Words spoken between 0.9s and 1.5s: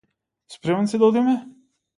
да одиме?